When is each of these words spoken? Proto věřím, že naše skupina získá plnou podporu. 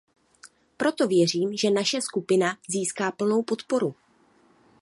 Proto 0.77 1.07
věřím, 1.07 1.57
že 1.57 1.71
naše 1.71 2.01
skupina 2.01 2.57
získá 2.69 3.11
plnou 3.11 3.43
podporu. 3.43 3.95